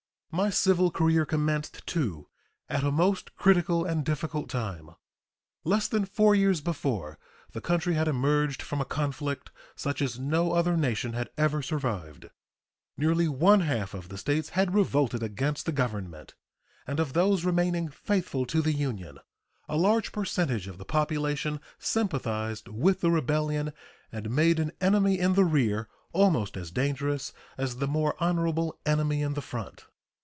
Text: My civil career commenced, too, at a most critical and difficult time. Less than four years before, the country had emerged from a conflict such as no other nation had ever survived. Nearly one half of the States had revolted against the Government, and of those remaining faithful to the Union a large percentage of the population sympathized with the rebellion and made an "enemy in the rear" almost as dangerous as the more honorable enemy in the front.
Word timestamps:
My 0.33 0.49
civil 0.49 0.91
career 0.91 1.25
commenced, 1.25 1.85
too, 1.85 2.29
at 2.69 2.85
a 2.85 2.89
most 2.91 3.35
critical 3.35 3.83
and 3.83 4.05
difficult 4.05 4.47
time. 4.49 4.91
Less 5.65 5.89
than 5.89 6.05
four 6.05 6.33
years 6.35 6.61
before, 6.61 7.19
the 7.51 7.59
country 7.59 7.95
had 7.95 8.07
emerged 8.07 8.61
from 8.61 8.79
a 8.79 8.85
conflict 8.85 9.51
such 9.75 10.01
as 10.01 10.17
no 10.19 10.53
other 10.53 10.77
nation 10.77 11.11
had 11.11 11.29
ever 11.37 11.61
survived. 11.61 12.29
Nearly 12.95 13.27
one 13.27 13.59
half 13.59 13.93
of 13.93 14.07
the 14.07 14.17
States 14.17 14.51
had 14.51 14.73
revolted 14.73 15.21
against 15.21 15.65
the 15.65 15.73
Government, 15.73 16.33
and 16.87 17.01
of 17.01 17.11
those 17.11 17.43
remaining 17.43 17.89
faithful 17.89 18.45
to 18.45 18.61
the 18.61 18.71
Union 18.71 19.19
a 19.67 19.75
large 19.75 20.13
percentage 20.13 20.65
of 20.65 20.77
the 20.77 20.85
population 20.85 21.59
sympathized 21.77 22.69
with 22.69 23.01
the 23.01 23.11
rebellion 23.11 23.73
and 24.13 24.29
made 24.31 24.59
an 24.61 24.71
"enemy 24.79 25.19
in 25.19 25.33
the 25.33 25.43
rear" 25.43 25.89
almost 26.13 26.55
as 26.55 26.71
dangerous 26.71 27.33
as 27.57 27.75
the 27.79 27.87
more 27.87 28.15
honorable 28.23 28.79
enemy 28.85 29.21
in 29.21 29.33
the 29.33 29.41
front. 29.41 29.87